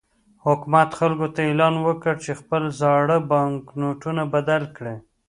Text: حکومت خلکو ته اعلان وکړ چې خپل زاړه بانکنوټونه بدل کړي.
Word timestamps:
حکومت 0.45 0.89
خلکو 0.99 1.27
ته 1.35 1.41
اعلان 1.49 1.75
وکړ 1.85 2.13
چې 2.23 2.31
خپل 2.39 2.63
زاړه 2.79 3.17
بانکنوټونه 3.31 4.23
بدل 4.33 4.63
کړي. 4.75 4.95